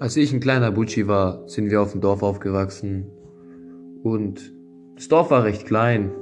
Als 0.00 0.16
ich 0.16 0.32
ein 0.32 0.38
kleiner 0.38 0.70
Butschi 0.70 1.08
war, 1.08 1.42
sind 1.48 1.72
wir 1.72 1.82
auf 1.82 1.90
dem 1.90 2.00
Dorf 2.00 2.22
aufgewachsen. 2.22 3.10
Und 4.04 4.54
das 4.94 5.08
Dorf 5.08 5.32
war 5.32 5.42
recht 5.42 5.66
klein. 5.66 6.12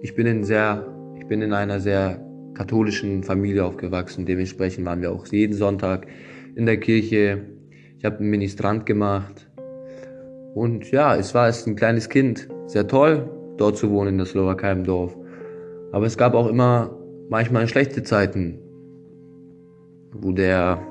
Ich 0.00 0.16
bin 0.16 0.26
in 0.26 0.42
sehr, 0.42 0.84
ich 1.20 1.26
bin 1.28 1.40
in 1.40 1.52
einer 1.52 1.78
sehr 1.78 2.20
katholischen 2.54 3.22
Familie 3.22 3.64
aufgewachsen. 3.64 4.26
Dementsprechend 4.26 4.84
waren 4.86 5.02
wir 5.02 5.12
auch 5.12 5.24
jeden 5.28 5.54
Sonntag 5.54 6.08
in 6.56 6.66
der 6.66 6.80
Kirche. 6.80 7.46
Ich 7.96 8.04
habe 8.04 8.18
einen 8.18 8.30
Ministrant 8.30 8.84
gemacht. 8.84 9.48
Und 10.54 10.90
ja, 10.90 11.14
es 11.14 11.32
war 11.32 11.44
als 11.44 11.64
ein 11.68 11.76
kleines 11.76 12.08
Kind 12.08 12.48
sehr 12.66 12.88
toll, 12.88 13.30
dort 13.56 13.76
zu 13.76 13.88
wohnen 13.92 14.08
in 14.08 14.18
der 14.18 14.26
Slowakei 14.26 14.72
im 14.72 14.82
Dorf. 14.82 15.16
Aber 15.92 16.06
es 16.06 16.18
gab 16.18 16.34
auch 16.34 16.48
immer 16.48 16.98
manchmal 17.28 17.68
schlechte 17.68 18.02
Zeiten, 18.02 18.58
wo 20.12 20.32
der 20.32 20.88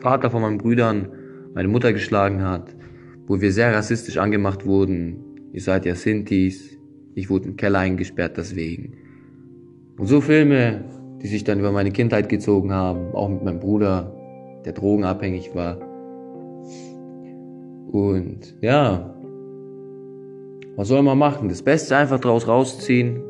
Vater 0.00 0.30
von 0.30 0.42
meinen 0.42 0.58
Brüdern 0.58 1.08
meine 1.54 1.68
Mutter 1.68 1.92
geschlagen 1.92 2.42
hat, 2.42 2.74
wo 3.26 3.40
wir 3.40 3.52
sehr 3.52 3.74
rassistisch 3.74 4.18
angemacht 4.18 4.64
wurden. 4.64 5.16
Ihr 5.52 5.60
seid 5.60 5.86
ja 5.86 5.94
Sintis, 5.94 6.78
ich 7.14 7.30
wurde 7.30 7.48
im 7.48 7.56
Keller 7.56 7.80
eingesperrt 7.80 8.36
deswegen. 8.36 8.94
Und 9.98 10.06
so 10.06 10.20
Filme, 10.20 10.84
die 11.20 11.26
sich 11.26 11.42
dann 11.42 11.58
über 11.58 11.72
meine 11.72 11.90
Kindheit 11.90 12.28
gezogen 12.28 12.72
haben, 12.72 13.12
auch 13.12 13.28
mit 13.28 13.42
meinem 13.42 13.58
Bruder, 13.58 14.14
der 14.64 14.72
drogenabhängig 14.72 15.54
war. 15.54 15.78
Und 17.90 18.54
ja, 18.60 19.14
was 20.76 20.86
soll 20.86 21.02
man 21.02 21.18
machen? 21.18 21.48
Das 21.48 21.62
Beste 21.62 21.96
einfach 21.96 22.20
draus 22.20 22.46
rausziehen. 22.46 23.20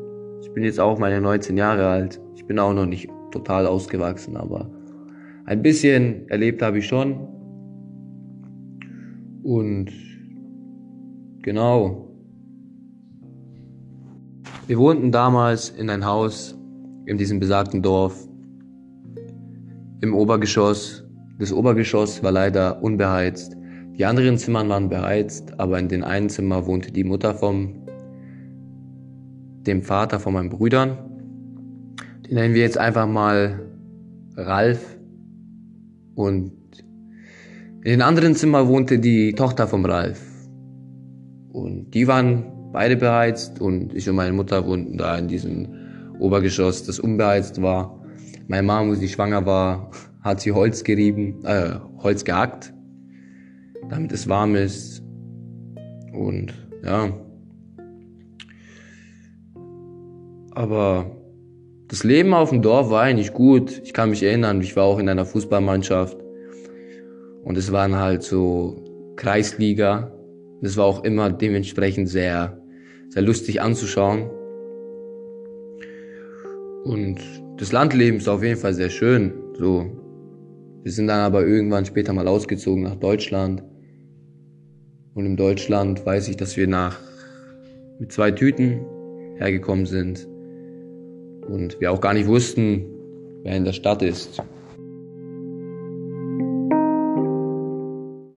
Ich 0.41 0.51
bin 0.51 0.63
jetzt 0.63 0.79
auch 0.79 0.99
meine 0.99 1.19
19 1.19 1.57
Jahre 1.57 1.87
alt. 1.87 2.21
Ich 2.35 2.45
bin 2.45 2.59
auch 2.59 2.73
noch 2.73 2.85
nicht 2.85 3.09
total 3.31 3.65
ausgewachsen, 3.65 4.37
aber 4.37 4.69
ein 5.49 5.63
bisschen 5.63 6.29
erlebt 6.29 6.61
habe 6.61 6.77
ich 6.77 6.85
schon. 6.85 7.27
Und 9.41 9.89
genau. 11.41 12.07
Wir 14.67 14.77
wohnten 14.77 15.11
damals 15.11 15.71
in 15.71 15.89
ein 15.89 16.05
Haus 16.05 16.55
in 17.07 17.17
diesem 17.17 17.39
besagten 17.39 17.81
Dorf 17.81 18.27
im 20.01 20.13
Obergeschoss. 20.13 21.03
Das 21.39 21.51
Obergeschoss 21.51 22.21
war 22.21 22.31
leider 22.31 22.83
unbeheizt. 22.83 23.57
Die 23.97 24.05
anderen 24.05 24.37
Zimmern 24.37 24.69
waren 24.69 24.87
beheizt, 24.87 25.59
aber 25.59 25.79
in 25.79 25.87
den 25.87 26.03
einen 26.03 26.29
Zimmer 26.29 26.67
wohnte 26.67 26.91
die 26.91 27.03
Mutter 27.03 27.33
vom 27.33 27.87
dem 29.65 29.81
Vater 29.81 30.19
von 30.19 30.33
meinen 30.33 30.49
Brüdern. 30.49 30.95
Den 32.27 32.35
nennen 32.35 32.53
wir 32.53 32.61
jetzt 32.61 32.77
einfach 32.77 33.07
mal 33.07 33.59
Ralf. 34.35 34.99
Und 36.19 36.51
in 37.81 37.91
den 37.91 38.01
anderen 38.01 38.35
Zimmer 38.35 38.67
wohnte 38.67 38.99
die 38.99 39.31
Tochter 39.31 39.69
vom 39.69 39.85
Ralf. 39.85 40.21
Und 41.53 41.91
die 41.91 42.09
waren 42.09 42.43
beide 42.73 42.97
beheizt 42.97 43.61
und 43.61 43.95
ich 43.95 44.09
und 44.09 44.17
meine 44.17 44.33
Mutter 44.33 44.67
wohnten 44.67 44.97
da 44.97 45.17
in 45.17 45.29
diesem 45.29 45.69
Obergeschoss, 46.19 46.83
das 46.83 46.99
unbeheizt 46.99 47.61
war. 47.61 48.03
Meine 48.49 48.63
Mama, 48.63 48.89
als 48.89 48.99
sie 48.99 49.07
schwanger 49.07 49.45
war, 49.45 49.91
hat 50.21 50.41
sie 50.41 50.51
Holz 50.51 50.83
gerieben, 50.83 51.41
äh, 51.45 51.75
Holz 51.99 52.25
gehackt, 52.25 52.73
damit 53.89 54.11
es 54.11 54.27
warm 54.27 54.55
ist. 54.55 55.01
Und 56.11 56.53
ja. 56.83 57.13
Aber 60.51 61.15
das 61.89 62.03
Leben 62.03 62.35
auf 62.35 62.51
dem 62.51 62.61
Dorf 62.61 62.91
war 62.91 63.01
eigentlich 63.01 63.33
gut. 63.33 63.81
Ich 63.83 63.93
kann 63.93 64.11
mich 64.11 64.21
erinnern, 64.21 64.61
ich 64.61 64.75
war 64.75 64.83
auch 64.83 64.99
in 64.99 65.09
einer 65.09 65.25
Fußballmannschaft. 65.25 66.17
Und 67.43 67.57
es 67.57 67.71
waren 67.71 67.95
halt 67.95 68.21
so 68.21 69.13
Kreisliga. 69.15 70.11
Das 70.61 70.77
war 70.77 70.85
auch 70.85 71.03
immer 71.03 71.31
dementsprechend 71.31 72.07
sehr, 72.07 72.61
sehr 73.09 73.23
lustig 73.23 73.61
anzuschauen. 73.61 74.29
Und 76.83 77.17
das 77.57 77.71
Landleben 77.71 78.17
ist 78.17 78.29
auf 78.29 78.43
jeden 78.43 78.59
Fall 78.59 78.75
sehr 78.75 78.91
schön. 78.91 79.33
So. 79.57 79.89
Wir 80.83 80.91
sind 80.91 81.07
dann 81.07 81.21
aber 81.21 81.45
irgendwann 81.45 81.85
später 81.85 82.13
mal 82.13 82.27
ausgezogen 82.27 82.83
nach 82.83 82.95
Deutschland. 82.95 83.63
Und 85.15 85.25
in 85.25 85.35
Deutschland 85.35 86.05
weiß 86.05 86.29
ich, 86.29 86.37
dass 86.37 86.55
wir 86.55 86.67
nach 86.67 86.99
mit 87.99 88.11
zwei 88.11 88.29
Tüten 88.29 88.85
hergekommen 89.39 89.87
sind 89.87 90.27
und 91.49 91.79
wir 91.81 91.91
auch 91.91 92.01
gar 92.01 92.13
nicht 92.13 92.27
wussten, 92.27 92.85
wer 93.43 93.55
in 93.55 93.65
der 93.65 93.73
Stadt 93.73 94.01
ist. 94.01 94.41